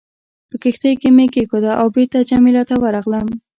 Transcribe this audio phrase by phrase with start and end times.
[0.49, 3.27] په کښتۍ کې مې کېښوده او بېرته جميله ته ورغلم.